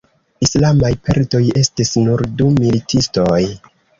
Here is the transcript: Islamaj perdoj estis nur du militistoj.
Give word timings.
Islamaj 0.45 0.89
perdoj 1.09 1.41
estis 1.61 1.93
nur 2.07 2.25
du 2.39 2.49
militistoj. 2.57 3.41